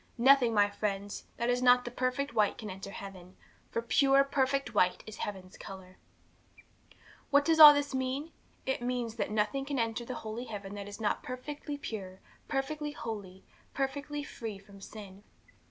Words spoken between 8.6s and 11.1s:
It means that nothing can enter that holy heaven that is